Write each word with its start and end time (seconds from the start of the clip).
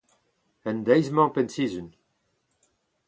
en 0.69 0.77
deiz-mañ 0.85 1.29
e 1.31 1.33
penn-sizhun 1.35 1.89